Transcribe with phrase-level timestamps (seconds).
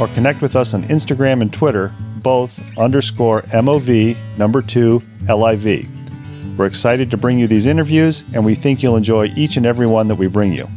[0.00, 5.88] or connect with us on Instagram and Twitter, both underscore MOV number two LIV.
[6.58, 9.86] We're excited to bring you these interviews and we think you'll enjoy each and every
[9.86, 10.68] one that we bring you.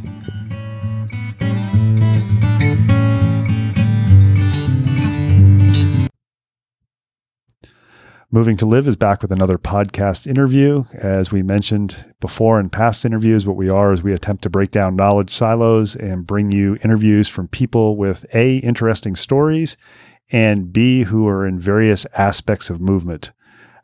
[8.34, 10.86] Moving to Live is back with another podcast interview.
[10.94, 14.72] As we mentioned before in past interviews, what we are is we attempt to break
[14.72, 19.76] down knowledge silos and bring you interviews from people with A, interesting stories,
[20.32, 23.32] and B, who are in various aspects of movement.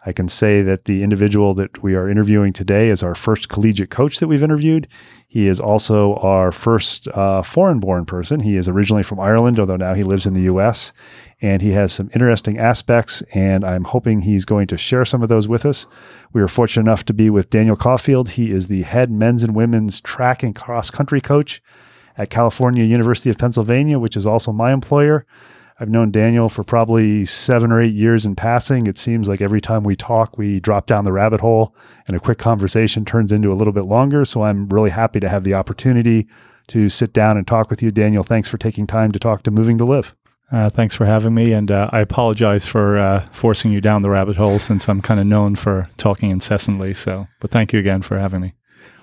[0.07, 3.89] I can say that the individual that we are interviewing today is our first collegiate
[3.89, 4.87] coach that we've interviewed.
[5.27, 8.39] He is also our first uh, foreign born person.
[8.39, 10.93] He is originally from Ireland, although now he lives in the US.
[11.41, 15.27] And he has some interesting aspects, and I'm hoping he's going to share some of
[15.27, 15.85] those with us.
[16.31, 18.29] We are fortunate enough to be with Daniel Caulfield.
[18.29, 21.61] He is the head men's and women's track and cross country coach
[22.15, 25.25] at California University of Pennsylvania, which is also my employer.
[25.79, 28.87] I've known Daniel for probably seven or eight years in passing.
[28.87, 31.75] It seems like every time we talk, we drop down the rabbit hole
[32.07, 34.25] and a quick conversation turns into a little bit longer.
[34.25, 36.27] So I'm really happy to have the opportunity
[36.69, 37.91] to sit down and talk with you.
[37.91, 40.15] Daniel, thanks for taking time to talk to Moving to Live.
[40.51, 44.09] Uh, thanks for having me, and uh, I apologize for uh, forcing you down the
[44.09, 46.93] rabbit hole since I'm kind of known for talking incessantly.
[46.93, 48.53] So, but thank you again for having me.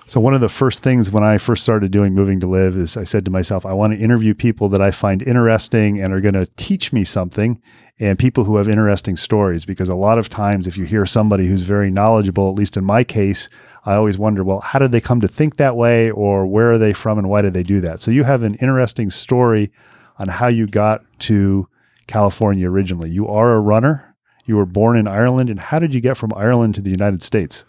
[0.07, 2.95] So one of the first things when I first started doing Moving to Live is
[2.95, 6.21] I said to myself, I want to interview people that I find interesting and are
[6.21, 7.59] going to teach me something
[7.99, 11.47] and people who have interesting stories because a lot of times if you hear somebody
[11.47, 13.49] who's very knowledgeable, at least in my case,
[13.83, 16.77] I always wonder, well, how did they come to think that way or where are
[16.77, 17.99] they from and why did they do that?
[17.99, 19.71] So you have an interesting story
[20.19, 21.67] on how you got to
[22.05, 23.09] California originally.
[23.09, 24.15] You are a runner.
[24.45, 27.23] You were born in Ireland and how did you get from Ireland to the United
[27.23, 27.65] States?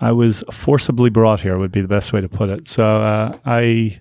[0.00, 2.68] I was forcibly brought here would be the best way to put it.
[2.68, 4.00] So uh, I,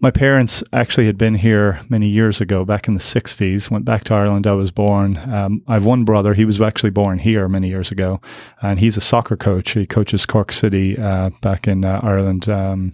[0.00, 3.70] my parents actually had been here many years ago, back in the '60s.
[3.70, 4.46] Went back to Ireland.
[4.46, 5.18] I was born.
[5.18, 6.34] Um, I have one brother.
[6.34, 8.20] He was actually born here many years ago,
[8.62, 9.72] and he's a soccer coach.
[9.72, 12.92] He coaches Cork City uh, back in uh, Ireland, um,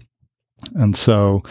[0.74, 1.42] and so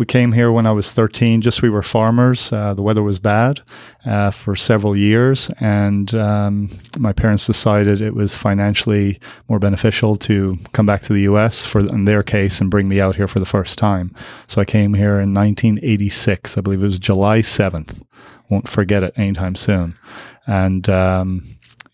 [0.00, 1.42] we came here when I was 13.
[1.42, 2.50] Just we were farmers.
[2.50, 3.60] Uh, the weather was bad
[4.06, 10.56] uh, for several years, and um, my parents decided it was financially more beneficial to
[10.72, 11.66] come back to the U.S.
[11.66, 14.14] for in their case and bring me out here for the first time.
[14.46, 16.56] So I came here in 1986.
[16.56, 18.00] I believe it was July 7th.
[18.48, 19.98] Won't forget it anytime soon.
[20.46, 21.44] And um,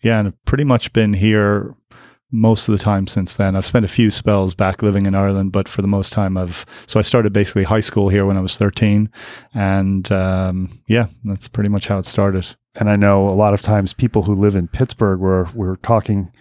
[0.01, 1.75] yeah, and I've pretty much been here
[2.31, 3.55] most of the time since then.
[3.55, 6.65] I've spent a few spells back living in Ireland, but for the most time, I've
[6.85, 9.09] so I started basically high school here when I was 13,
[9.53, 12.55] and um, yeah, that's pretty much how it started.
[12.75, 16.31] And I know a lot of times people who live in Pittsburgh, where we're talking,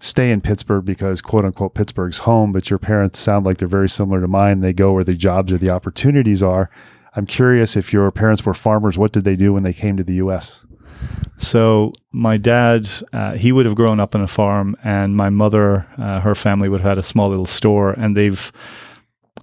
[0.00, 3.88] stay in Pittsburgh because quote unquote Pittsburgh's home, but your parents sound like they're very
[3.88, 4.60] similar to mine.
[4.60, 6.70] They go where the jobs or the opportunities are.
[7.14, 10.04] I'm curious if your parents were farmers, what did they do when they came to
[10.04, 10.65] the U.S.?
[11.38, 15.86] So my dad, uh, he would have grown up on a farm, and my mother,
[15.98, 18.52] uh, her family would have had a small little store, and they've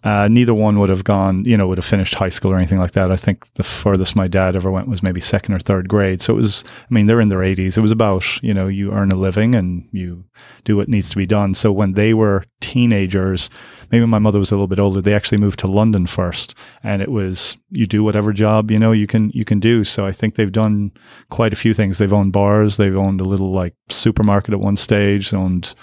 [0.03, 2.79] uh, neither one would have gone, you know, would have finished high school or anything
[2.79, 3.09] like that.
[3.09, 6.21] I think the furthest my dad ever went was maybe second or third grade.
[6.21, 7.77] So it was, I mean, they're in their 80s.
[7.77, 10.25] It was about, you know, you earn a living and you
[10.65, 11.53] do what needs to be done.
[11.53, 13.49] So when they were teenagers,
[13.94, 16.56] maybe my mother was a little bit older, they actually moved to London first.
[16.81, 19.84] And it was, you do whatever job, you know, you can, you can do.
[19.84, 20.92] So I think they've done
[21.30, 22.00] quite a few things.
[22.00, 22.78] They've owned bars.
[22.78, 25.75] They've owned a little like supermarket at one stage, owned,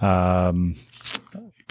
[0.00, 0.74] um,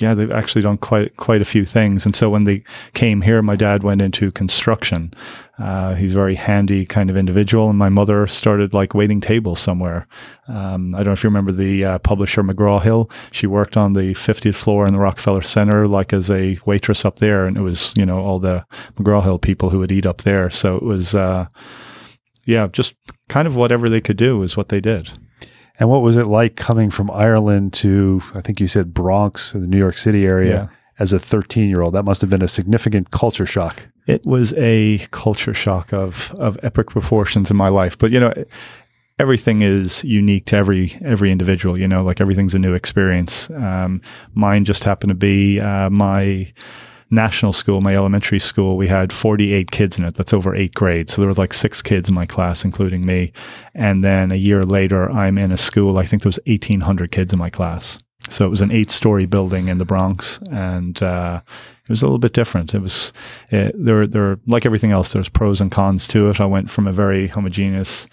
[0.02, 2.06] yeah, they've actually done quite quite a few things.
[2.06, 2.64] And so when they
[2.94, 5.14] came here, my dad went into construction.
[5.60, 9.60] Uh, he's a very handy kind of individual, and my mother started like waiting tables
[9.60, 10.08] somewhere.
[10.48, 13.12] Um, I don't know if you remember the uh, publisher McGraw Hill.
[13.32, 17.18] She worked on the 50th floor in the Rockefeller Center, like as a waitress up
[17.18, 18.66] there, and it was you know all the
[18.96, 20.50] McGraw Hill people who would eat up there.
[20.50, 21.46] So it was, uh,
[22.46, 22.96] yeah, just
[23.30, 25.12] kind of whatever they could do is what they did.
[25.82, 29.62] And what was it like coming from Ireland to, I think you said Bronx, the
[29.62, 30.78] New York City area, yeah.
[31.00, 31.96] as a 13 year old?
[31.96, 33.88] That must have been a significant culture shock.
[34.06, 37.98] It was a culture shock of, of epic proportions in my life.
[37.98, 38.32] But, you know,
[39.18, 41.76] everything is unique to every every individual.
[41.80, 43.50] You know, like everything's a new experience.
[43.50, 44.04] Um,
[44.36, 46.54] mine just happened to be uh, my
[47.12, 50.16] national school, my elementary school, we had 48 kids in it.
[50.16, 51.14] That's over eight grades.
[51.14, 53.34] So there were like six kids in my class, including me.
[53.76, 57.34] And then a year later, I'm in a school, I think there was 1,800 kids
[57.34, 58.00] in my class.
[58.30, 60.40] So it was an eight story building in the Bronx.
[60.50, 61.42] And, uh,
[61.84, 62.74] it was a little bit different.
[62.74, 63.12] It was,
[63.50, 66.40] it, there, there, like everything else, there's pros and cons to it.
[66.40, 68.08] I went from a very homogeneous,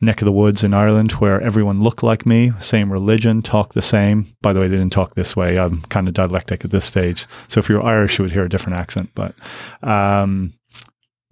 [0.00, 3.82] neck of the woods in Ireland where everyone looked like me, same religion, talked the
[3.82, 4.26] same.
[4.42, 5.58] By the way, they didn't talk this way.
[5.58, 7.26] I'm kind of dialectic at this stage.
[7.48, 9.10] So if you're Irish, you would hear a different accent.
[9.14, 9.34] But,
[9.82, 10.52] um,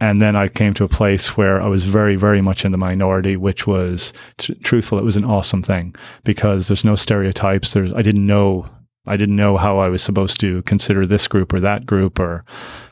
[0.00, 2.78] and then I came to a place where I was very, very much in the
[2.78, 4.99] minority, which was t- truthful.
[4.99, 5.94] It was an awesome thing
[6.25, 7.72] because there's no stereotypes.
[7.72, 8.69] There's, I didn't know
[9.06, 12.44] I didn't know how I was supposed to consider this group or that group or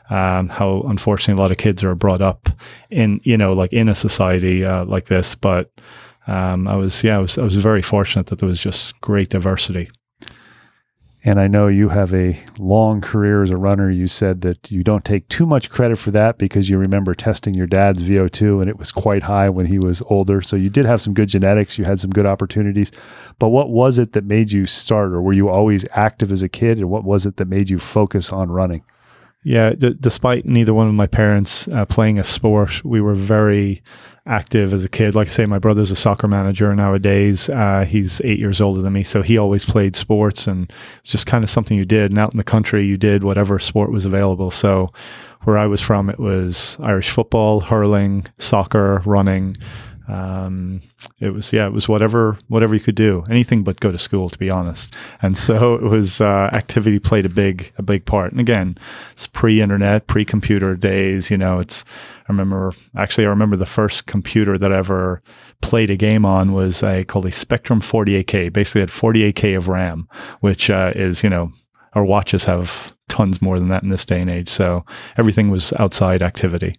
[0.09, 2.49] um, how unfortunately a lot of kids are brought up
[2.89, 5.35] in you know like in a society uh, like this.
[5.35, 5.71] But
[6.27, 9.29] um, I was yeah I was I was very fortunate that there was just great
[9.29, 9.89] diversity.
[11.25, 13.89] And I know you have a long career as a runner.
[13.89, 17.53] You said that you don't take too much credit for that because you remember testing
[17.53, 20.41] your dad's VO2 and it was quite high when he was older.
[20.41, 22.91] So you did have some good genetics, you had some good opportunities.
[23.39, 26.49] But what was it that made you start, or were you always active as a
[26.49, 26.77] kid?
[26.77, 28.83] And what was it that made you focus on running?
[29.45, 33.81] Yeah, d- despite neither one of my parents uh, playing a sport, we were very
[34.25, 35.15] active as a kid.
[35.15, 37.49] Like I say, my brother's a soccer manager nowadays.
[37.49, 40.71] Uh, he's eight years older than me, so he always played sports, and
[41.01, 42.11] it's just kind of something you did.
[42.11, 44.51] And out in the country, you did whatever sport was available.
[44.51, 44.91] So,
[45.41, 49.57] where I was from, it was Irish football, hurling, soccer, running.
[50.07, 50.81] Um,
[51.19, 54.29] it was yeah, it was whatever whatever you could do, anything but go to school,
[54.29, 54.93] to be honest.
[55.21, 58.31] And so it was uh, activity played a big a big part.
[58.31, 58.77] And again,
[59.11, 61.31] it's pre-internet, pre-computer days.
[61.31, 61.85] You know, it's
[62.27, 65.21] I remember actually I remember the first computer that I ever
[65.61, 68.51] played a game on was a called a Spectrum 48K.
[68.51, 70.07] Basically, had 48K of RAM,
[70.41, 71.51] which uh, is you know
[71.93, 74.49] our watches have tons more than that in this day and age.
[74.49, 74.85] So
[75.17, 76.77] everything was outside activity.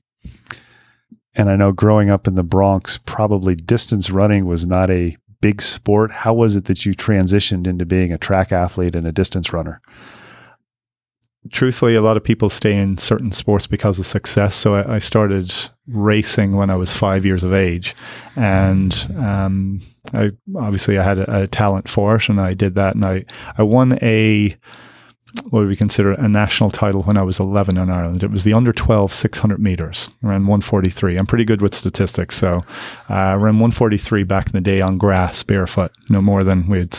[1.35, 5.61] And I know growing up in the Bronx, probably distance running was not a big
[5.61, 6.11] sport.
[6.11, 9.81] How was it that you transitioned into being a track athlete and a distance runner?
[11.51, 14.55] Truthfully, a lot of people stay in certain sports because of success.
[14.57, 15.55] So I, I started
[15.87, 17.95] racing when I was five years of age,
[18.35, 19.81] and um,
[20.15, 23.27] I obviously I had a, a talent for it, and I did that, and I
[23.59, 24.57] I won a
[25.51, 28.23] what we consider a national title when I was 11 in Ireland.
[28.23, 31.17] It was the under 12 600 meters, around 143.
[31.17, 32.37] I'm pretty good with statistics.
[32.37, 32.65] So,
[33.11, 36.97] uh, around 143 back in the day on grass, barefoot, no more than we had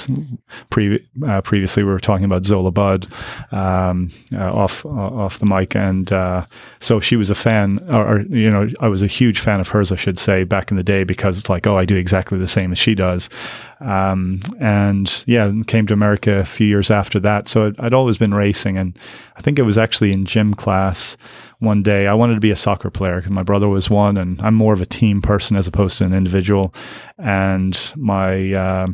[0.69, 1.83] pre- uh, previously.
[1.83, 3.07] We were talking about Zola Budd
[3.51, 5.75] um, uh, off uh, off the mic.
[5.75, 6.45] And uh,
[6.79, 9.69] so she was a fan, or, or, you know, I was a huge fan of
[9.69, 12.37] hers, I should say, back in the day because it's like, oh, I do exactly
[12.37, 13.29] the same as she does.
[13.79, 17.47] Um, and yeah, came to America a few years after that.
[17.47, 18.77] So I'd, I'd always been racing.
[18.77, 18.97] And
[19.35, 21.17] I think it was actually in gym class
[21.59, 22.07] one day.
[22.07, 24.73] I wanted to be a soccer player because my brother was one, and I'm more
[24.73, 26.73] of a team person as opposed to an individual.
[27.17, 28.87] And my uh,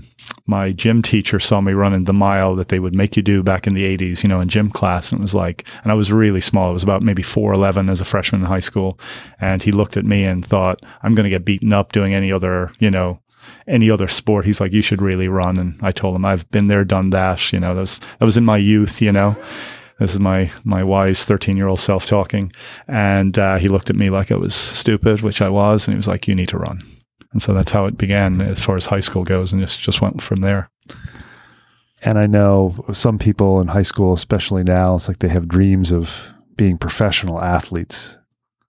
[0.46, 3.68] my gym teacher saw me running the mile that they would make you do back
[3.68, 6.12] in the 80s, you know, in gym class, and it was like, and I was
[6.12, 6.70] really small.
[6.70, 9.00] I was about maybe 4'11 as a freshman in high school,
[9.40, 12.32] and he looked at me and thought, I'm going to get beaten up doing any
[12.32, 13.20] other, you know,
[13.68, 14.46] any other sport.
[14.46, 15.58] He's like, you should really run.
[15.58, 17.52] And I told him, I've been there, done that.
[17.54, 19.36] You know, that was, that was in my youth, you know.
[20.02, 22.52] This is my my wise thirteen year old self talking,
[22.88, 25.96] and uh, he looked at me like it was stupid, which I was, and he
[25.96, 26.80] was like, "You need to run."
[27.32, 30.02] And so that's how it began as far as high school goes, and just just
[30.02, 30.72] went from there.
[32.02, 35.92] And I know some people in high school, especially now, it's like they have dreams
[35.92, 38.18] of being professional athletes.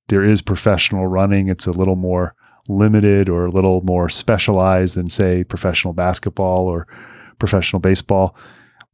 [0.08, 1.48] There is professional running.
[1.48, 2.34] It's a little more
[2.68, 6.86] limited or a little more specialized than, say, professional basketball or
[7.38, 8.36] professional baseball.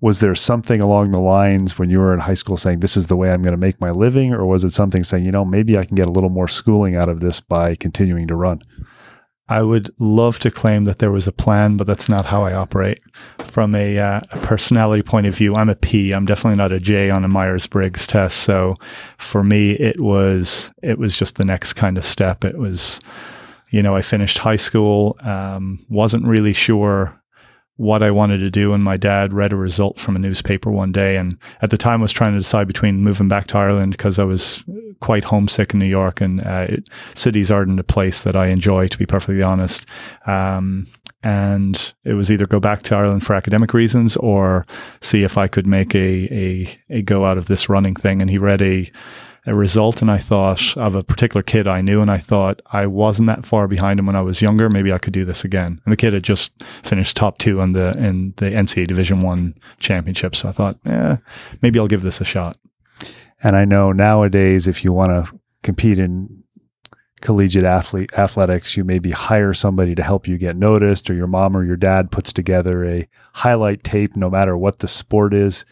[0.00, 3.08] Was there something along the lines when you were in high school saying, this is
[3.08, 4.32] the way I'm going to make my living?
[4.32, 6.96] Or was it something saying, you know, maybe I can get a little more schooling
[6.96, 8.60] out of this by continuing to run?
[9.50, 12.52] I would love to claim that there was a plan, but that's not how I
[12.52, 13.00] operate.
[13.38, 16.12] From a, uh, a, personality point of view, I'm a P.
[16.12, 18.40] I'm definitely not a J on a Myers Briggs test.
[18.40, 18.76] So
[19.16, 22.44] for me, it was it was just the next kind of step.
[22.44, 23.00] It was,
[23.70, 27.20] you know, I finished high school, um, wasn't really sure
[27.76, 28.74] what I wanted to do.
[28.74, 31.16] And my dad read a result from a newspaper one day.
[31.16, 34.18] And at the time, I was trying to decide between moving back to Ireland because
[34.18, 34.64] I was
[35.00, 38.88] quite homesick in New York and uh, it, cities aren't a place that I enjoy,
[38.88, 39.86] to be perfectly honest.
[40.26, 40.88] Um,
[41.22, 44.66] and it was either go back to Ireland for academic reasons or
[45.00, 45.98] see if I could make a,
[46.32, 48.20] a, a go out of this running thing.
[48.20, 48.90] And he read a,
[49.48, 52.86] a result and I thought of a particular kid I knew and I thought I
[52.86, 54.68] wasn't that far behind him when I was younger.
[54.68, 55.80] Maybe I could do this again.
[55.84, 59.54] And the kid had just finished top two in the in the NCAA Division One
[59.80, 60.36] championship.
[60.36, 61.16] So I thought, yeah,
[61.62, 62.58] maybe I'll give this a shot.
[63.42, 66.44] And I know nowadays if you want to compete in
[67.22, 71.56] collegiate athlete athletics, you maybe hire somebody to help you get noticed, or your mom
[71.56, 75.64] or your dad puts together a highlight tape no matter what the sport is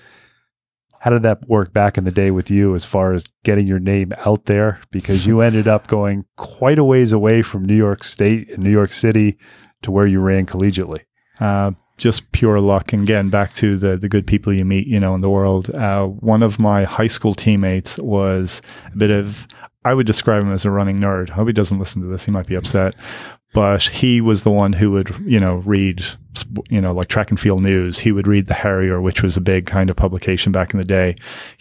[1.06, 3.78] how did that work back in the day with you as far as getting your
[3.78, 4.80] name out there?
[4.90, 8.72] Because you ended up going quite a ways away from New York State and New
[8.72, 9.38] York City
[9.82, 11.04] to where you ran collegiately.
[11.40, 12.92] Uh, just pure luck.
[12.92, 15.70] And again, back to the the good people you meet, you know, in the world.
[15.70, 18.60] Uh, one of my high school teammates was
[18.92, 19.46] a bit of.
[19.84, 21.30] I would describe him as a running nerd.
[21.30, 22.24] I hope he doesn't listen to this.
[22.24, 22.96] He might be upset
[23.56, 26.04] but he was the one who would, you know, read,
[26.68, 28.00] you know, like track and field news.
[28.00, 30.84] He would read the Harrier, which was a big kind of publication back in the
[30.84, 31.16] day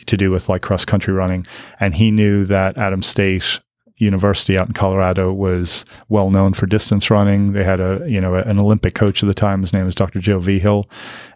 [0.05, 1.45] to do with like cross country running.
[1.79, 3.61] And he knew that Adams State
[3.95, 7.53] University out in Colorado was well known for distance running.
[7.53, 9.61] They had a, you know, an Olympic coach at the time.
[9.61, 10.19] His name was Dr.
[10.19, 10.89] Joe Vigil.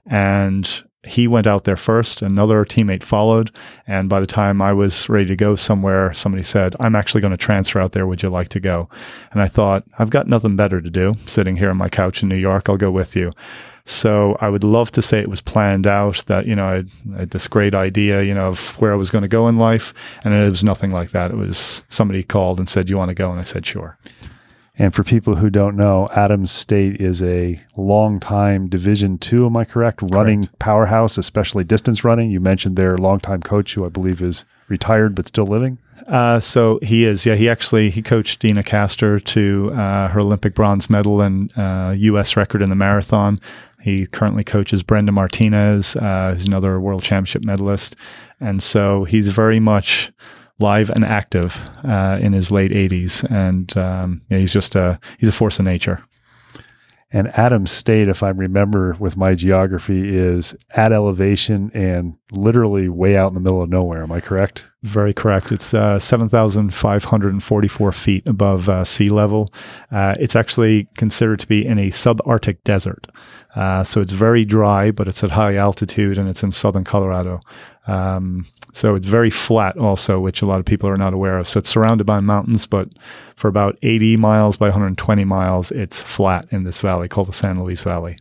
[0.08, 2.22] And he went out there first.
[2.22, 3.52] Another teammate followed.
[3.88, 7.32] And by the time I was ready to go somewhere, somebody said, I'm actually going
[7.32, 8.06] to transfer out there.
[8.06, 8.90] Would you like to go?
[9.32, 12.28] And I thought, I've got nothing better to do sitting here on my couch in
[12.28, 12.68] New York.
[12.68, 13.32] I'll go with you.
[13.86, 16.90] So I would love to say it was planned out that, you know, I had,
[17.16, 19.58] I had this great idea, you know, of where I was going to go in
[19.58, 19.94] life.
[20.26, 21.32] And it was nothing like that.
[21.32, 23.32] It was somebody called and said, You want to go?
[23.32, 23.98] And I said, Sure.
[24.82, 29.46] And for people who don't know, Adams State is a long-time Division two.
[29.46, 30.00] Am I correct?
[30.00, 30.14] correct?
[30.14, 32.32] Running powerhouse, especially distance running.
[32.32, 35.80] You mentioned their longtime coach, who I believe is retired but still living.
[36.08, 37.26] Uh, so he is.
[37.26, 41.94] Yeah, he actually he coached Deena Kastor to uh, her Olympic bronze medal and uh,
[41.98, 42.38] U.S.
[42.38, 43.42] record in the marathon.
[43.82, 47.98] He currently coaches Brenda Martinez, uh, who's another world championship medalist,
[48.40, 50.14] and so he's very much
[50.60, 55.30] live and active uh, in his late 80s, and um, yeah, he's just a he's
[55.30, 56.04] a force of nature.
[57.12, 63.18] And Adams State, if I remember with my geography, is at elevation and literally way
[63.18, 64.04] out in the middle of nowhere.
[64.04, 64.66] Am I correct?
[64.84, 65.52] Very correct.
[65.52, 69.52] It's uh, 7,544 feet above uh, sea level.
[69.92, 73.08] Uh, it's actually considered to be in a subarctic desert.
[73.56, 77.40] Uh, so it's very dry, but it's at high altitude and it's in southern Colorado.
[77.90, 81.48] Um, so it's very flat also, which a lot of people are not aware of.
[81.48, 82.90] So it's surrounded by mountains, but
[83.36, 87.62] for about 80 miles by 120 miles, it's flat in this valley called the San
[87.62, 88.18] Luis Valley.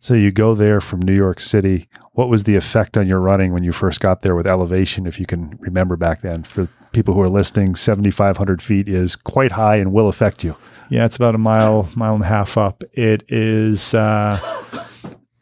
[0.00, 1.88] So you go there from New York City.
[2.12, 5.20] What was the effect on your running when you first got there with elevation, if
[5.20, 6.42] you can remember back then?
[6.42, 10.56] For people who are listening, 7,500 feet is quite high and will affect you.
[10.88, 12.82] Yeah, it's about a mile, mile and a half up.
[12.94, 14.40] It is, uh,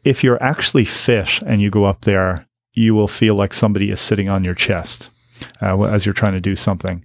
[0.03, 2.45] if you're actually fit and you go up there,
[2.79, 5.09] you will feel like somebody is sitting on your chest
[5.61, 7.03] uh, as you're trying to do something.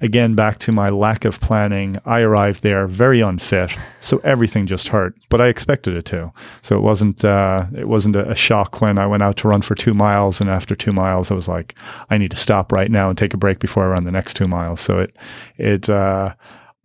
[0.00, 4.88] Again, back to my lack of planning, I arrived there very unfit, so everything just
[4.88, 5.14] hurt.
[5.30, 8.98] But I expected it to, so it wasn't uh, it wasn't a, a, shock when
[8.98, 11.74] I went out to run for two miles, and after two miles, I was like,
[12.10, 14.34] I need to stop right now and take a break before I run the next
[14.34, 14.80] two miles.
[14.80, 15.16] So it
[15.56, 16.34] it uh,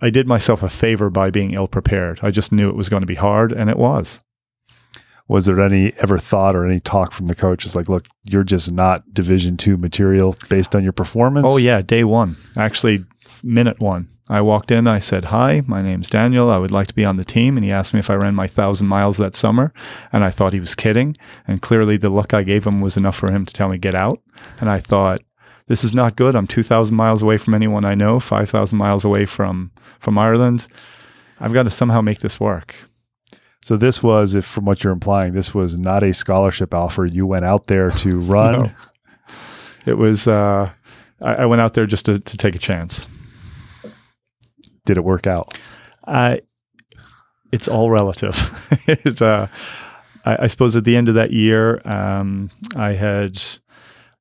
[0.01, 2.19] I did myself a favor by being ill prepared.
[2.21, 4.21] I just knew it was going to be hard, and it was.
[5.29, 7.59] Was there any ever thought or any talk from the coach?
[7.59, 11.45] coaches like, look, you're just not Division two material based on your performance?
[11.47, 13.05] Oh yeah, day one, actually,
[13.43, 14.09] minute one.
[14.31, 14.85] I walked in.
[14.85, 16.51] I said, "Hi, my name's Daniel.
[16.51, 18.35] I would like to be on the team." And he asked me if I ran
[18.35, 19.73] my thousand miles that summer,
[20.11, 21.17] and I thought he was kidding.
[21.47, 23.95] And clearly, the look I gave him was enough for him to tell me get
[23.95, 24.21] out.
[24.59, 25.21] And I thought,
[25.65, 26.35] this is not good.
[26.35, 30.67] I'm 2,000 miles away from anyone I know, 5,000 miles away from, from Ireland.
[31.39, 32.75] I've got to somehow make this work.
[33.61, 37.05] So this was, if from what you're implying, this was not a scholarship offer.
[37.05, 38.53] You went out there to run.
[38.53, 38.71] No.
[39.85, 40.27] It was.
[40.27, 40.71] Uh,
[41.21, 43.05] I, I went out there just to, to take a chance.
[44.85, 45.57] Did it work out?
[46.05, 46.37] Uh,
[47.51, 48.35] it's all relative.
[48.87, 49.47] it, uh,
[50.25, 53.41] I, I suppose at the end of that year, um, I had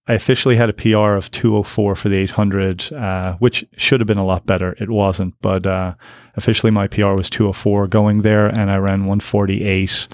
[0.08, 4.16] I officially had a PR of 204 for the 800, uh, which should have been
[4.16, 4.74] a lot better.
[4.80, 5.94] It wasn't, but uh,
[6.34, 10.08] officially my PR was 204 going there, and I ran 148.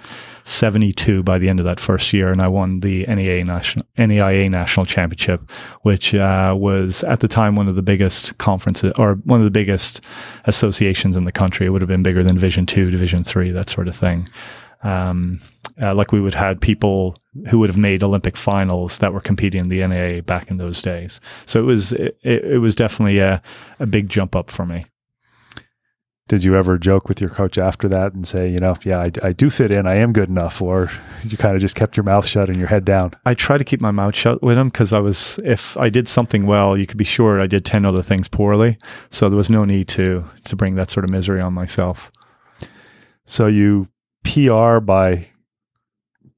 [0.47, 4.51] 72 by the end of that first year, and I won the NEA national NAIA
[4.51, 5.51] national championship,
[5.83, 9.51] which uh, was at the time one of the biggest conferences or one of the
[9.51, 10.03] biggest
[10.45, 11.65] associations in the country.
[11.65, 14.29] It would have been bigger than Division Two, Division Three, that sort of thing.
[14.83, 15.41] Um,
[15.81, 17.17] uh, like we would had people
[17.51, 20.81] who would have made Olympic finals that were competing in the NEA back in those
[20.83, 21.21] days.
[21.47, 23.43] So it was it, it was definitely a,
[23.81, 24.87] a big jump up for me.
[26.27, 29.11] Did you ever joke with your coach after that and say, you know, yeah, I,
[29.23, 30.91] I do fit in, I am good enough, or
[31.23, 33.13] you kind of just kept your mouth shut and your head down?
[33.27, 36.09] I try to keep my mouth shut with him because I was, if I did
[36.09, 38.79] something well, you could be sure I did ten other things poorly.
[39.11, 42.11] So there was no need to to bring that sort of misery on myself.
[43.27, 43.89] So you
[44.23, 45.29] PR by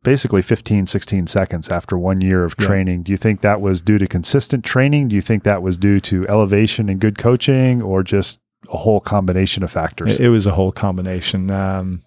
[0.06, 2.66] basically 15, 16 seconds after one year of Yeah.
[2.66, 3.02] training.
[3.02, 5.08] Do you think that was due to consistent training?
[5.08, 8.38] Do you think that was due to elevation and good coaching, or just
[8.72, 10.12] a whole combination of factors?
[10.20, 11.50] It, it was a whole combination.
[11.50, 12.02] Um,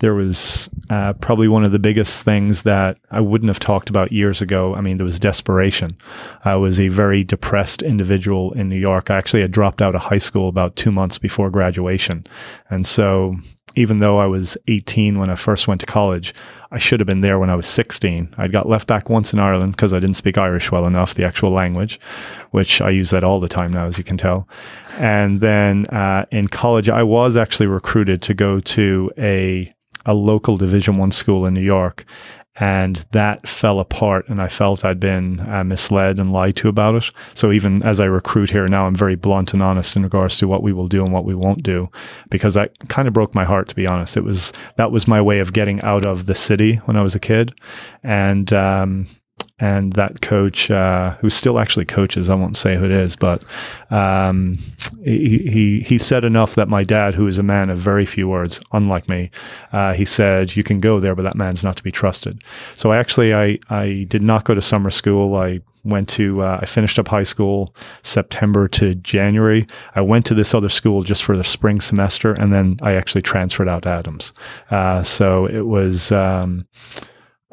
[0.00, 4.12] there was uh, probably one of the biggest things that I wouldn't have talked about
[4.12, 4.74] years ago.
[4.74, 5.96] I mean, there was desperation.
[6.44, 9.10] I was a very depressed individual in New York.
[9.10, 12.24] I actually had dropped out of high school about two months before graduation.
[12.70, 13.36] And so,
[13.74, 16.32] even though I was 18 when I first went to college,
[16.70, 18.34] I should have been there when I was 16.
[18.38, 21.24] I got left back once in Ireland because I didn't speak Irish well enough, the
[21.24, 22.00] actual language,
[22.50, 24.48] which I use that all the time now, as you can tell.
[24.98, 29.72] And then uh, in college, I was actually recruited to go to a
[30.08, 32.04] a local Division One school in New York,
[32.56, 34.28] and that fell apart.
[34.28, 37.10] And I felt I'd been uh, misled and lied to about it.
[37.34, 40.48] So even as I recruit here now, I'm very blunt and honest in regards to
[40.48, 41.88] what we will do and what we won't do,
[42.30, 43.68] because that kind of broke my heart.
[43.68, 46.76] To be honest, it was that was my way of getting out of the city
[46.86, 47.52] when I was a kid,
[48.02, 49.06] and um,
[49.60, 53.44] and that coach, uh, who still actually coaches, I won't say who it is, but
[53.90, 54.56] um,
[55.04, 58.28] he, he he said enough that my dad, who is a man of very few
[58.28, 59.30] words, unlike me,
[59.72, 62.42] uh, he said, "You can go there, but that man's not to be trusted."
[62.76, 65.34] So I actually I I did not go to summer school.
[65.34, 69.66] I went to uh, I finished up high school September to January.
[69.94, 73.22] I went to this other school just for the spring semester, and then I actually
[73.22, 74.32] transferred out to Adams.
[74.70, 76.12] Uh, so it was.
[76.12, 76.66] Um,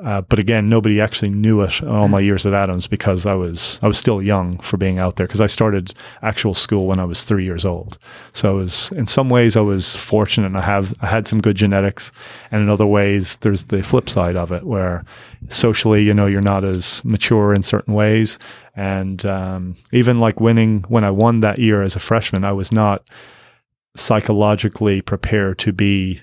[0.04, 3.80] uh, but again, nobody actually knew it all my years at Adams because I was
[3.82, 7.06] I was still young for being out there because I started actual school when I
[7.06, 7.98] was three years old.
[8.34, 11.40] So I was in some ways I was fortunate and I have I had some
[11.40, 12.12] good genetics,
[12.52, 15.06] and in other ways there's the flip side of it where
[15.48, 18.38] socially you know you're not as mature in certain ways,
[18.76, 22.70] and um, even like winning when I won that year as a freshman, I was
[22.70, 23.08] not
[23.96, 26.22] psychologically prepared to be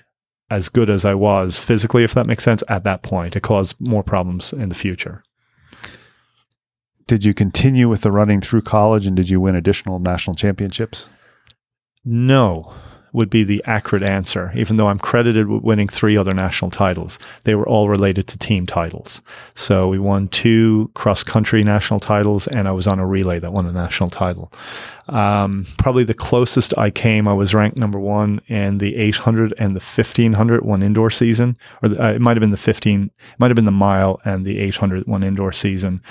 [0.53, 3.35] as good as I was physically, if that makes sense, at that point.
[3.35, 5.23] It caused more problems in the future.
[7.07, 11.09] Did you continue with the running through college, and did you win additional national championships?
[12.05, 12.73] No
[13.13, 17.19] would be the accurate answer, even though I'm credited with winning three other national titles.
[17.43, 19.21] They were all related to team titles.
[19.53, 23.53] So we won two cross country national titles, and I was on a relay that
[23.53, 24.51] won a national title.
[25.07, 29.75] Um, probably the closest I came, I was ranked number one in the 800 and
[29.75, 33.11] the 1500 one indoor season, or the, uh, it might have been the 15, it
[33.39, 36.01] might have been the mile and the 800 one indoor season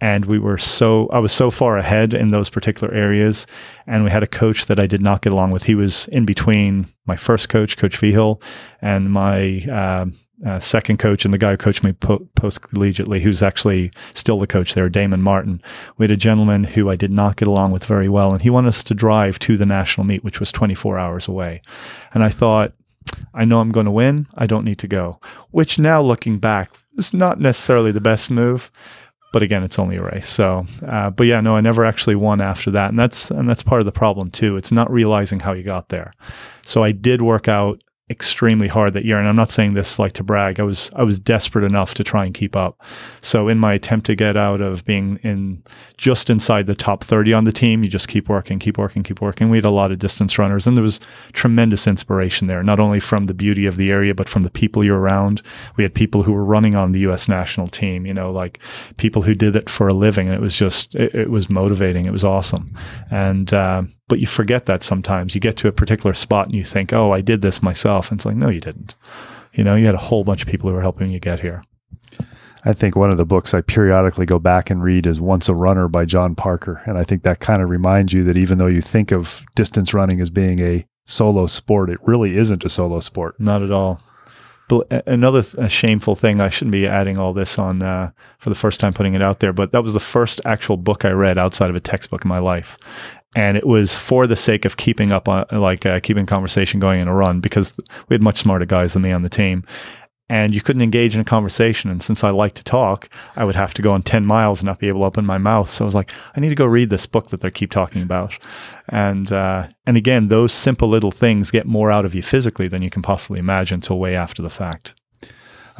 [0.00, 3.46] and we were so I was so far ahead in those particular areas,
[3.86, 5.64] and we had a coach that I did not get along with.
[5.64, 8.40] He was in between my first coach, Coach Vigil,
[8.80, 10.06] and my uh,
[10.46, 14.38] uh, second coach, and the guy who coached me po- post collegiately, who's actually still
[14.38, 15.60] the coach there, Damon Martin.
[15.96, 18.50] We had a gentleman who I did not get along with very well, and he
[18.50, 21.62] wanted us to drive to the national meet, which was 24 hours away,
[22.14, 22.72] and I thought.
[23.32, 24.26] I know I'm going to win.
[24.34, 25.18] I don't need to go.
[25.50, 28.70] Which now looking back is not necessarily the best move
[29.32, 30.28] but again, it's only a race.
[30.28, 33.62] So, uh, but yeah, no, I never actually won after that, and that's and that's
[33.62, 34.56] part of the problem too.
[34.56, 36.12] It's not realizing how you got there.
[36.64, 40.12] So I did work out extremely hard that year, and I'm not saying this like
[40.14, 40.58] to brag.
[40.58, 42.80] I was I was desperate enough to try and keep up.
[43.20, 45.62] So in my attempt to get out of being in
[45.96, 49.20] just inside the top 30 on the team, you just keep working, keep working, keep
[49.20, 49.50] working.
[49.50, 51.00] We had a lot of distance runners, and there was
[51.32, 54.84] tremendous inspiration there, not only from the beauty of the area, but from the people
[54.84, 55.42] you're around.
[55.76, 57.28] We had people who were running on the U.S.
[57.28, 58.58] national team, you know, like
[58.96, 62.06] people who did it for a living, and it was just it, it was motivating.
[62.06, 62.74] It was awesome,
[63.10, 65.34] and uh, but you forget that sometimes.
[65.34, 68.10] You get to a particular spot and you think, "Oh, I did this myself." Yourself.
[68.10, 68.94] And it's like, no, you didn't.
[69.52, 71.62] You know, you had a whole bunch of people who were helping you get here.
[72.64, 75.54] I think one of the books I periodically go back and read is Once a
[75.54, 76.82] Runner by John Parker.
[76.86, 79.94] And I think that kind of reminds you that even though you think of distance
[79.94, 83.38] running as being a solo sport, it really isn't a solo sport.
[83.38, 84.00] Not at all.
[84.68, 88.56] But another th- shameful thing, I shouldn't be adding all this on uh, for the
[88.56, 91.38] first time putting it out there, but that was the first actual book I read
[91.38, 92.76] outside of a textbook in my life.
[93.36, 97.00] And it was for the sake of keeping up on, like, uh, keeping conversation going
[97.00, 97.74] in a run because
[98.08, 99.64] we had much smarter guys than me on the team
[100.30, 101.90] and you couldn't engage in a conversation.
[101.90, 104.66] And since I like to talk, I would have to go on 10 miles and
[104.66, 105.70] not be able to open my mouth.
[105.70, 108.02] So I was like, I need to go read this book that they keep talking
[108.02, 108.36] about.
[108.88, 112.82] And, uh, and again, those simple little things get more out of you physically than
[112.82, 114.94] you can possibly imagine until way after the fact.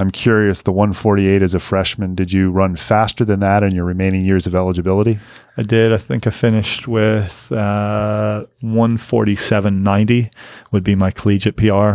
[0.01, 3.85] I'm curious, the 148 as a freshman, did you run faster than that in your
[3.85, 5.19] remaining years of eligibility?
[5.57, 5.93] I did.
[5.93, 10.33] I think I finished with uh, 147.90
[10.71, 11.95] would be my collegiate PR.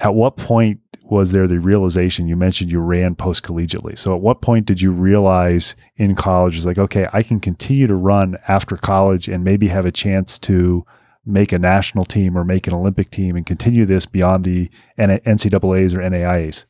[0.00, 3.96] at what point was there the realization you mentioned you ran post collegiately?
[3.96, 7.86] So at what point did you realize in college is like, okay, I can continue
[7.86, 10.84] to run after college and maybe have a chance to
[11.28, 15.94] make a national team or make an Olympic team and continue this beyond the NCAA's
[15.94, 16.66] or NAIA's?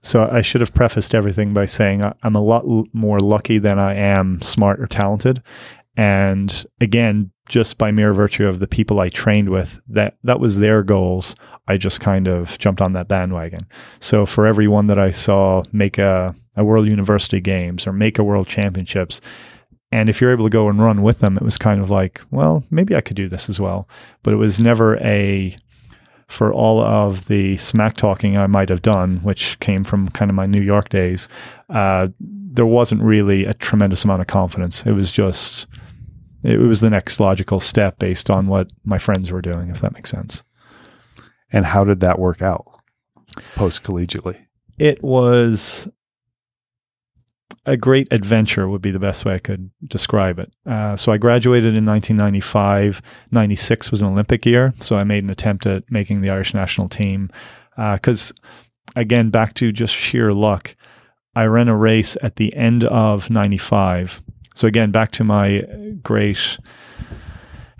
[0.00, 3.94] So I should have prefaced everything by saying I'm a lot more lucky than I
[3.94, 5.42] am smart or talented.
[5.96, 10.58] And again, just by mere virtue of the people I trained with, that that was
[10.58, 11.36] their goals.
[11.68, 13.66] I just kind of jumped on that bandwagon.
[14.00, 18.24] So for everyone that I saw make a, a World University Games or make a
[18.24, 19.20] World Championships,
[19.92, 22.22] and if you're able to go and run with them, it was kind of like,
[22.30, 23.86] well, maybe I could do this as well.
[24.22, 25.54] But it was never a,
[26.28, 30.34] for all of the smack talking I might have done, which came from kind of
[30.34, 31.28] my New York days,
[31.68, 34.86] uh, there wasn't really a tremendous amount of confidence.
[34.86, 35.66] It was just,
[36.42, 39.92] it was the next logical step based on what my friends were doing, if that
[39.92, 40.42] makes sense.
[41.52, 42.64] And how did that work out
[43.56, 44.38] post collegiately?
[44.78, 45.86] It was
[47.66, 50.52] a great adventure would be the best way I could describe it.
[50.66, 53.02] Uh, so I graduated in 1995.
[53.30, 56.88] 96 was an Olympic year, so I made an attempt at making the Irish national
[56.88, 57.30] team.
[57.76, 60.76] Because, uh, again, back to just sheer luck,
[61.34, 64.22] I ran a race at the end of 95.
[64.54, 65.64] So, again, back to my
[66.02, 66.58] great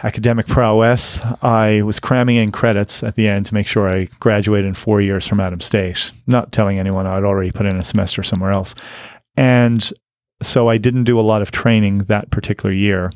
[0.02, 4.66] academic prowess, I was cramming in credits at the end to make sure I graduated
[4.66, 8.22] in four years from Adams State, not telling anyone I'd already put in a semester
[8.22, 8.74] somewhere else.
[9.36, 9.92] And
[10.42, 13.10] so I didn't do a lot of training that particular year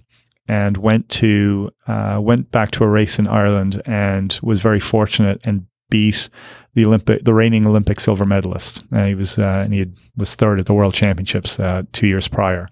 [0.48, 5.40] and went to uh, went back to a race in Ireland and was very fortunate
[5.44, 6.28] and beat
[6.74, 8.82] the Olympic the reigning Olympic silver medalist.
[8.92, 12.06] Uh, he was uh, and he had, was third at the World Championships uh, two
[12.06, 12.68] years prior,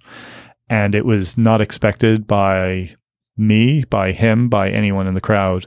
[0.68, 2.94] and it was not expected by
[3.36, 5.66] me, by him, by anyone in the crowd,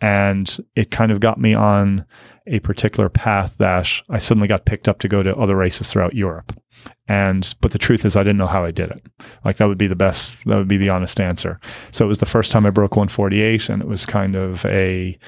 [0.00, 2.04] and it kind of got me on
[2.48, 6.14] a particular path that I suddenly got picked up to go to other races throughout
[6.14, 6.58] Europe.
[7.06, 9.02] And but the truth is I didn't know how I did it.
[9.44, 11.60] Like that would be the best that would be the honest answer.
[11.90, 15.18] So it was the first time I broke 148 and it was kind of a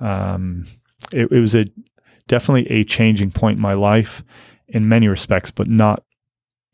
[0.00, 0.66] um
[1.12, 1.66] it, it was a
[2.28, 4.22] definitely a changing point in my life
[4.68, 6.04] in many respects, but not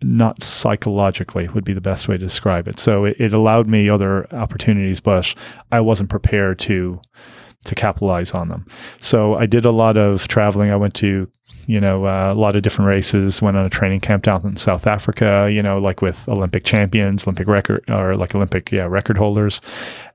[0.02, 2.78] not psychologically would be the best way to describe it.
[2.78, 5.34] So it, it allowed me other opportunities, but
[5.70, 7.00] I wasn't prepared to
[7.64, 8.66] to capitalize on them.
[8.98, 10.70] So I did a lot of traveling.
[10.70, 11.28] I went to
[11.66, 13.40] you know, uh, a lot of different races.
[13.40, 17.24] Went on a training camp down in South Africa, you know, like with Olympic champions,
[17.24, 19.60] Olympic record, or like Olympic, yeah, record holders.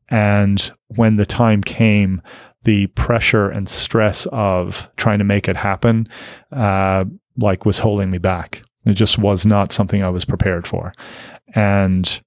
[0.10, 2.21] And when the time came,
[2.63, 6.10] the pressure and stress of trying to make it happen,
[6.51, 7.05] uh,
[7.38, 8.63] like was holding me back.
[8.86, 10.93] It just was not something I was prepared for.
[11.53, 12.21] And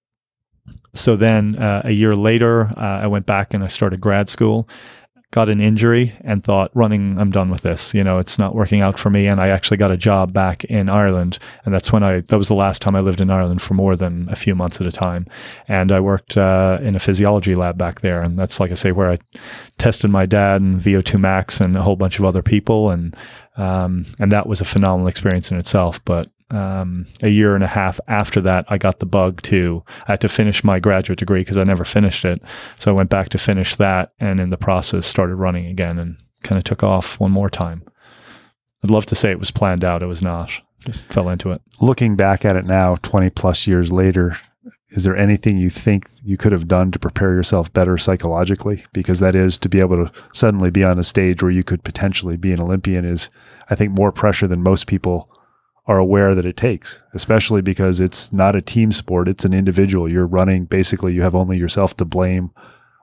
[0.94, 4.68] so then uh, a year later, uh, I went back and I started grad school
[5.30, 7.92] got an injury and thought running i'm done with this.
[7.94, 9.26] You know it's not working out for me.
[9.26, 11.38] And i actually got a job back in ireland.
[11.64, 13.96] And that's when i that was the last time i lived in ireland for more
[13.96, 15.26] than a few months at a time.
[15.66, 18.22] And i worked uh, in a physiology lab back there.
[18.22, 19.18] And that's like i say where i
[19.76, 22.90] tested my dad and vo2 max and a whole bunch of other people.
[22.90, 23.14] And
[23.56, 26.02] um, and that was a phenomenal experience in itself.
[26.04, 29.84] But um, a year and a half after that, I got the bug too.
[30.06, 32.42] I had to finish my graduate degree because I never finished it.
[32.76, 36.16] So I went back to finish that and in the process started running again and
[36.42, 37.82] kind of took off one more time.
[38.82, 40.02] I'd love to say it was planned out.
[40.02, 40.50] It was not.
[40.84, 41.61] Just fell into it.
[41.80, 44.38] Looking back at it now, 20 plus years later,
[44.90, 48.84] is there anything you think you could have done to prepare yourself better psychologically?
[48.92, 51.82] Because that is to be able to suddenly be on a stage where you could
[51.82, 53.28] potentially be an Olympian is,
[53.68, 55.30] I think, more pressure than most people
[55.88, 59.27] are aware that it takes, especially because it's not a team sport.
[59.27, 60.07] It's an individual.
[60.07, 62.51] You're running, basically, you have only yourself to blame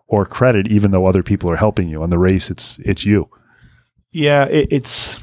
[0.07, 2.03] or credit, even though other people are helping you.
[2.03, 3.27] On the race, it's, it's you.
[4.11, 5.17] Yeah, it, it's,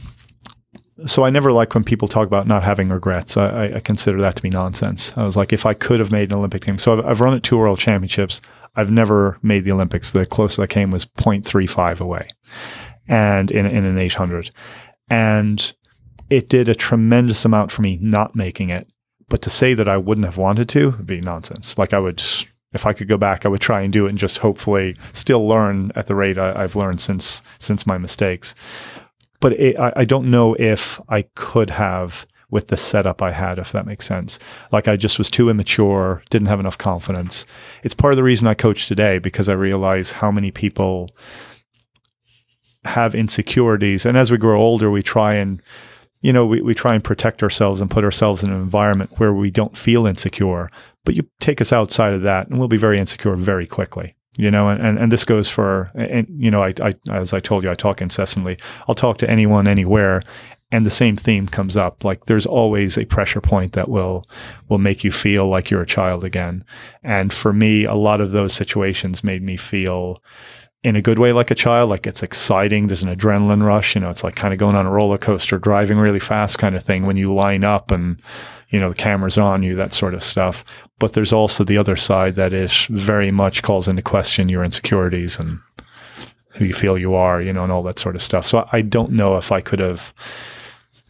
[1.07, 3.37] so I never like when people talk about not having regrets.
[3.37, 5.13] I, I, consider that to be nonsense.
[5.17, 7.33] I was like, if I could have made an Olympic team, so I've, I've run
[7.33, 8.41] at two World Championships.
[8.75, 10.11] I've never made the Olympics.
[10.11, 12.29] The closest I came was 0.35 away,
[13.07, 14.51] and in in an 800,
[15.09, 15.73] and
[16.33, 18.89] it did a tremendous amount for me not making it.
[19.29, 21.77] But to say that I wouldn't have wanted to would be nonsense.
[21.77, 22.23] Like I would,
[22.73, 25.47] if I could go back, I would try and do it and just hopefully still
[25.47, 28.55] learn at the rate I, have learned since since my mistakes.
[29.41, 33.59] But it, I, I don't know if I could have with the setup I had,
[33.59, 34.39] if that makes sense.
[34.71, 37.45] Like I just was too immature, didn't have enough confidence.
[37.83, 41.11] It's part of the reason I coach today because I realize how many people
[42.85, 44.07] have insecurities.
[44.07, 45.63] And as we grow older, we try and
[46.23, 49.35] you know, we, we try and protect ourselves and put ourselves in an environment where
[49.35, 50.71] we don't feel insecure.
[51.05, 54.17] But you take us outside of that and we'll be very insecure very quickly.
[54.39, 57.41] You know, and, and, and this goes for, and, you know, I, I, as I
[57.41, 58.57] told you, I talk incessantly.
[58.89, 60.23] I'll talk to anyone, anywhere,
[60.71, 62.03] and the same theme comes up.
[62.03, 64.27] Like there's always a pressure point that will,
[64.71, 66.65] will make you feel like you're a child again.
[67.03, 70.23] And for me, a lot of those situations made me feel,
[70.85, 74.01] in a good way like a child like it's exciting there's an adrenaline rush you
[74.01, 76.83] know it's like kind of going on a roller coaster driving really fast kind of
[76.83, 78.21] thing when you line up and
[78.73, 80.65] you know the camera's on you that sort of stuff.
[80.99, 85.39] But there's also the other side that is very much calls into question your insecurities
[85.39, 85.61] and
[86.55, 88.47] who you feel you are you know and all that sort of stuff.
[88.47, 90.13] So i don't know if i could have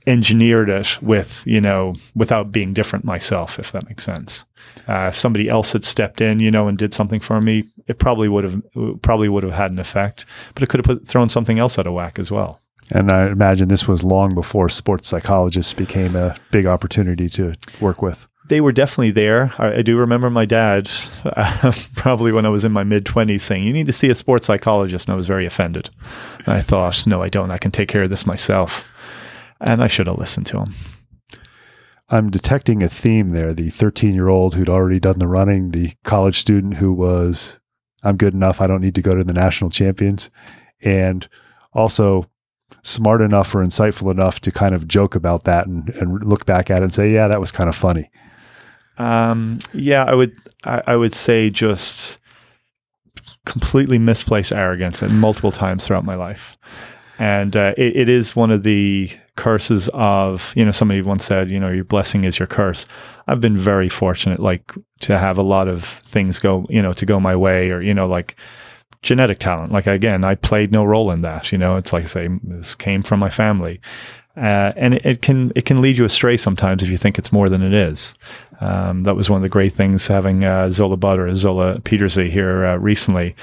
[0.05, 4.45] engineered it with you know without being different myself if that makes sense.
[4.89, 7.99] Uh, if somebody else had stepped in you know and did something for me it
[7.99, 8.63] probably would have
[9.03, 11.87] probably would have had an effect but it could have put, thrown something else out
[11.87, 16.37] of whack as well and i imagine this was long before sports psychologists became a
[16.51, 19.53] big opportunity to work with they were definitely there.
[19.57, 20.91] I, I do remember my dad,
[21.25, 24.15] uh, probably when I was in my mid 20s, saying, You need to see a
[24.17, 25.07] sports psychologist.
[25.07, 25.89] And I was very offended.
[26.39, 27.53] And I thought, No, I don't.
[27.53, 28.93] I can take care of this myself
[29.63, 30.75] and I should have listened to him.
[32.09, 33.55] I'm detecting a theme there.
[33.55, 37.59] The 13 year old who'd already done the running, the college student who was,
[38.03, 38.61] I'm good enough.
[38.61, 40.31] I don't need to go to the national champions.
[40.83, 41.29] And
[41.73, 42.29] also
[42.83, 46.71] smart enough or insightful enough to kind of joke about that and, and look back
[46.71, 48.11] at it and say, yeah, that was kind of funny.
[48.99, 52.19] Um, yeah, I would, I, I would say just
[53.45, 56.57] completely misplaced arrogance at multiple times throughout my life.
[57.19, 61.51] And uh, it, it is one of the curses of, you know, somebody once said,
[61.51, 62.87] you know, your blessing is your curse.
[63.27, 67.07] I've been very fortunate, like, to have a lot of things go, you know, to
[67.07, 68.37] go my way or, you know, like
[69.03, 69.73] genetic talent.
[69.73, 71.51] Like, again, I played no role in that.
[71.51, 73.81] You know, it's like, I say, this came from my family.
[74.37, 77.33] Uh, and it, it, can it can lead you astray sometimes if you think it's
[77.33, 78.15] more than it is.
[78.61, 82.65] Um, that was one of the great things having uh, Zola Butter, Zola Pieterse here
[82.65, 83.35] uh, recently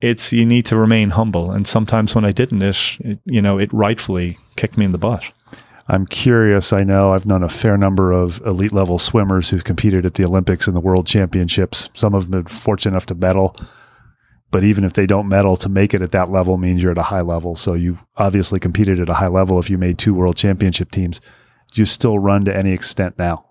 [0.00, 1.50] it's you need to remain humble.
[1.50, 4.98] And sometimes when I didn't, it, it, you know, it rightfully kicked me in the
[4.98, 5.24] butt.
[5.88, 6.72] I'm curious.
[6.72, 10.24] I know I've known a fair number of elite level swimmers who've competed at the
[10.24, 11.88] Olympics and the World Championships.
[11.94, 13.56] Some of them have been fortunate enough to medal,
[14.50, 16.98] but even if they don't medal, to make it at that level means you're at
[16.98, 17.54] a high level.
[17.54, 19.58] So you've obviously competed at a high level.
[19.58, 21.22] If you made two World Championship teams,
[21.72, 23.46] do you still run to any extent now?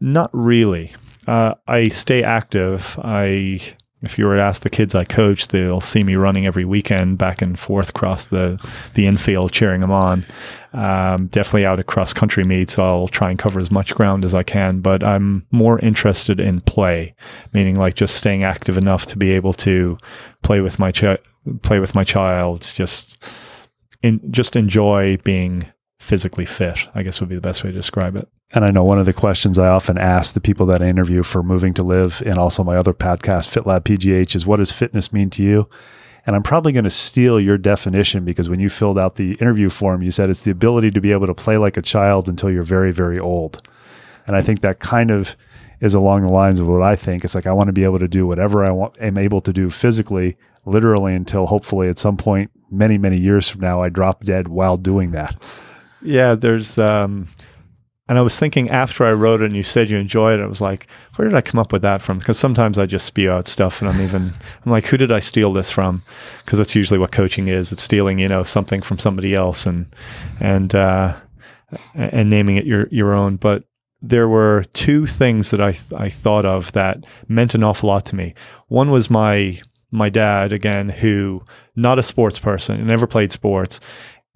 [0.00, 0.94] Not really.
[1.28, 2.98] Uh, I stay active.
[3.02, 3.60] I
[4.06, 7.18] if you were to ask the kids I coach, they'll see me running every weekend
[7.18, 8.58] back and forth across the
[8.94, 10.24] the infield, cheering them on.
[10.72, 14.34] Um, definitely out at cross country meets, I'll try and cover as much ground as
[14.34, 14.80] I can.
[14.80, 17.14] But I'm more interested in play,
[17.52, 19.98] meaning like just staying active enough to be able to
[20.42, 21.18] play with my chi-
[21.62, 22.62] play with my child.
[22.74, 23.16] Just
[24.02, 26.78] in, just enjoy being physically fit.
[26.94, 28.28] I guess would be the best way to describe it.
[28.52, 31.22] And I know one of the questions I often ask the people that I interview
[31.22, 35.12] for Moving to Live and also my other podcast, FitLab PGH, is what does fitness
[35.12, 35.68] mean to you?
[36.26, 39.68] And I'm probably going to steal your definition because when you filled out the interview
[39.68, 42.50] form, you said it's the ability to be able to play like a child until
[42.50, 43.66] you're very, very old.
[44.26, 45.36] And I think that kind of
[45.80, 47.24] is along the lines of what I think.
[47.24, 49.52] It's like I want to be able to do whatever I want, am able to
[49.52, 54.24] do physically, literally, until hopefully at some point, many, many years from now, I drop
[54.24, 55.40] dead while doing that.
[56.02, 57.28] Yeah, there's um,
[58.08, 60.46] and I was thinking after I wrote it and you said you enjoyed it, I
[60.46, 62.18] was like, where did I come up with that from?
[62.18, 64.32] Because sometimes I just spew out stuff and I'm even,
[64.64, 66.02] I'm like, who did I steal this from?
[66.44, 67.72] Because that's usually what coaching is.
[67.72, 69.86] It's stealing, you know, something from somebody else and,
[70.38, 71.16] and, uh,
[71.94, 73.36] and naming it your, your own.
[73.36, 73.64] But
[74.00, 78.06] there were two things that I, th- I thought of that meant an awful lot
[78.06, 78.34] to me.
[78.68, 81.42] One was my, my dad again, who
[81.74, 83.80] not a sports person, never played sports,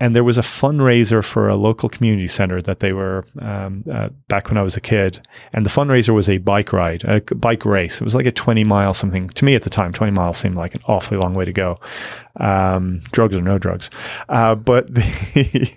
[0.01, 4.09] and there was a fundraiser for a local community center that they were um, uh,
[4.29, 5.21] back when I was a kid,
[5.53, 8.01] and the fundraiser was a bike ride, a bike race.
[8.01, 9.29] It was like a twenty mile something.
[9.29, 11.79] To me at the time, twenty miles seemed like an awfully long way to go.
[12.37, 13.91] Um, drugs or no drugs,
[14.31, 15.71] uh, but the,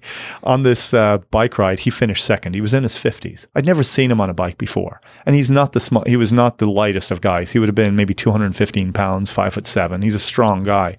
[0.43, 2.55] on this uh, bike ride, he finished second.
[2.55, 3.45] He was in his fifties.
[3.55, 6.03] I'd never seen him on a bike before, and he's not the small.
[6.05, 7.51] He was not the lightest of guys.
[7.51, 10.01] He would have been maybe two hundred and fifteen pounds, five foot seven.
[10.01, 10.95] He's a strong guy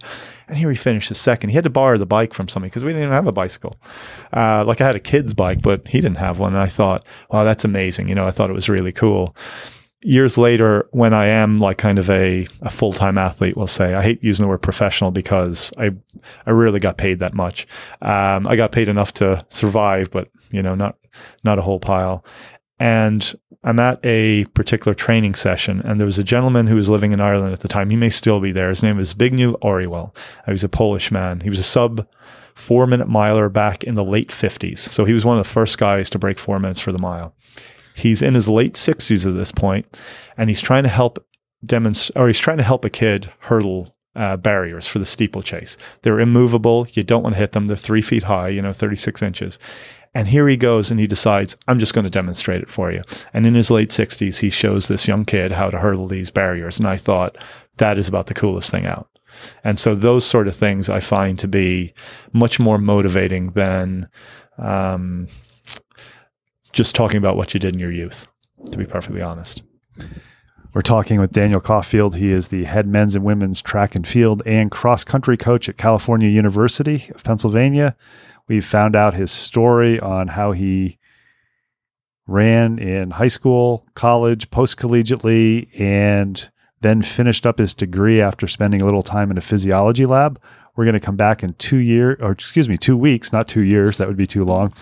[0.48, 1.50] and here he finished his second.
[1.50, 3.76] He had to borrow the bike from somebody because we didn't even have a bicycle.
[4.32, 6.52] Uh, like I had a kid's bike, but he didn't have one.
[6.52, 8.08] And I thought, wow, that's amazing.
[8.08, 9.34] You know, I thought it was really cool.
[10.02, 13.94] Years later, when I am like kind of a, a full time athlete, we'll say,
[13.94, 15.92] I hate using the word professional because I
[16.44, 17.66] I rarely got paid that much.
[18.02, 20.98] Um, I got paid enough to survive, but you know, not
[21.42, 22.22] not a whole pile.
[22.78, 27.12] And I'm at a particular training session, and there was a gentleman who was living
[27.12, 27.90] in Ireland at the time.
[27.90, 28.68] He may still be there.
[28.68, 30.14] His name is Zbigniew Oriwell.
[30.44, 31.40] He was a Polish man.
[31.40, 32.06] He was a sub
[32.54, 34.78] four minute miler back in the late 50s.
[34.78, 37.34] So he was one of the first guys to break four minutes for the mile.
[37.94, 39.86] He's in his late 60s at this point,
[40.36, 41.24] and he's trying to help
[41.64, 45.76] demonstrate, or he's trying to help a kid hurdle uh, barriers for the steeplechase.
[46.02, 46.86] They're immovable.
[46.92, 47.66] You don't want to hit them.
[47.66, 49.58] They're three feet high, you know, 36 inches.
[50.14, 53.02] And here he goes and he decides, I'm just going to demonstrate it for you.
[53.32, 56.78] And in his late 60s, he shows this young kid how to hurdle these barriers.
[56.78, 57.36] And I thought,
[57.78, 59.08] that is about the coolest thing out.
[59.64, 61.92] And so those sort of things I find to be
[62.32, 64.08] much more motivating than
[64.58, 65.26] um,
[66.72, 68.28] just talking about what you did in your youth,
[68.70, 69.62] to be perfectly honest.
[70.72, 72.16] We're talking with Daniel Caulfield.
[72.16, 75.76] He is the head men's and women's track and field and cross country coach at
[75.76, 77.96] California University of Pennsylvania.
[78.48, 80.98] We found out his story on how he
[82.26, 88.82] ran in high school, college, post collegiately, and then finished up his degree after spending
[88.82, 90.40] a little time in a physiology lab.
[90.76, 93.62] We're going to come back in two years, or excuse me, two weeks, not two
[93.62, 93.96] years.
[93.98, 94.72] That would be too long.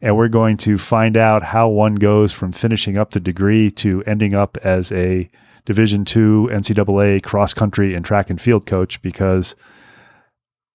[0.00, 4.04] And we're going to find out how one goes from finishing up the degree to
[4.04, 5.28] ending up as a
[5.64, 9.54] Division two NCAA cross country and track and field coach because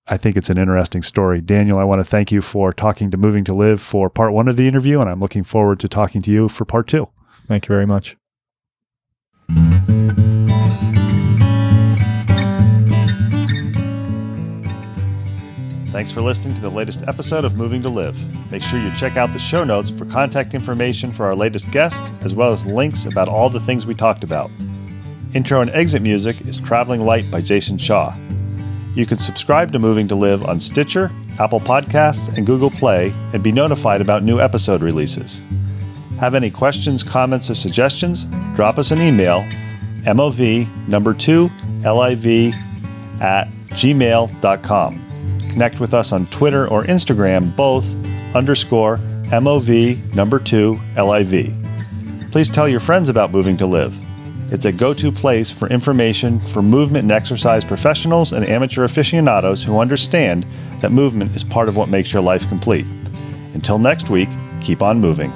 [0.05, 1.39] I think it's an interesting story.
[1.39, 4.49] Daniel, I want to thank you for talking to Moving to Live for part one
[4.49, 7.07] of the interview, and I'm looking forward to talking to you for part two.
[7.47, 8.17] Thank you very much.
[15.93, 18.17] Thanks for listening to the latest episode of Moving to Live.
[18.51, 22.03] Make sure you check out the show notes for contact information for our latest guest,
[22.23, 24.51] as well as links about all the things we talked about.
[25.33, 28.13] Intro and exit music is Traveling Light by Jason Shaw.
[28.95, 33.41] You can subscribe to Moving to Live on Stitcher, Apple Podcasts, and Google Play and
[33.41, 35.41] be notified about new episode releases.
[36.19, 38.25] Have any questions, comments, or suggestions?
[38.55, 39.41] Drop us an email,
[40.05, 41.49] MOV number 2
[41.83, 42.53] LIV
[43.21, 44.99] at gmail.com.
[45.39, 47.85] Connect with us on Twitter or Instagram, both
[48.35, 51.53] underscore MOV number 2 LIV.
[52.31, 54.02] Please tell your friends about Moving to Live.
[54.53, 59.63] It's a go to place for information for movement and exercise professionals and amateur aficionados
[59.63, 60.45] who understand
[60.79, 62.85] that movement is part of what makes your life complete.
[63.55, 64.29] Until next week,
[64.61, 65.33] keep on moving.